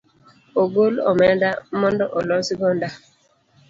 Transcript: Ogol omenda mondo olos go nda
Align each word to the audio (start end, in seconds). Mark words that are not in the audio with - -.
Ogol 0.61 0.93
omenda 1.11 1.49
mondo 1.79 2.05
olos 2.19 2.47
go 2.59 2.69
nda 2.75 2.89